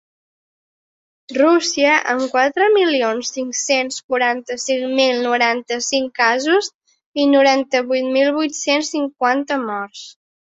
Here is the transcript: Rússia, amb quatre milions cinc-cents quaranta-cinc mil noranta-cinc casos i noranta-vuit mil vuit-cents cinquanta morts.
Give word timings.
Rússia, 1.37 1.91
amb 2.13 2.23
quatre 2.31 2.69
milions 2.75 3.29
cinc-cents 3.35 3.99
quaranta-cinc 4.13 4.87
mil 5.01 5.21
noranta-cinc 5.27 6.11
casos 6.23 6.71
i 7.25 7.29
noranta-vuit 7.35 8.11
mil 8.17 8.33
vuit-cents 8.41 8.91
cinquanta 8.97 9.61
morts. 9.69 10.03